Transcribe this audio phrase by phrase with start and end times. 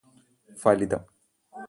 [0.57, 1.03] ഫലിതം